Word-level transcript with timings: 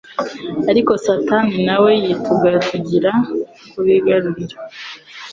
Ariko 0.71 0.91
Satani 1.05 1.57
na 1.67 1.75
we 1.83 1.91
yitugatugira 2.03 3.11
kubigarurira. 3.71 4.57